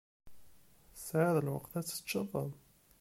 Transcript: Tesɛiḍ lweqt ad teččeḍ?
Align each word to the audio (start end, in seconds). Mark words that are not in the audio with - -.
Tesɛiḍ 0.93 1.37
lweqt 1.45 1.73
ad 1.79 1.85
teččeḍ? 1.87 2.31